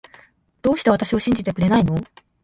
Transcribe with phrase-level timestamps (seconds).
[0.63, 1.93] どうして私を信じてくれないの